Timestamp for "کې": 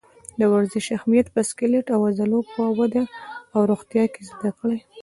4.13-4.21